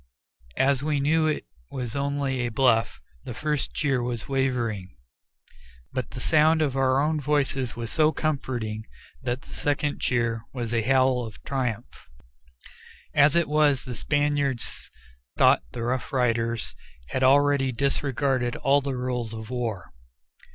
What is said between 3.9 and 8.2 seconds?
was wavering, but the sound of our own voices was so